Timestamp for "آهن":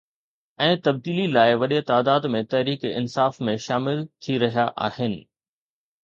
4.87-5.13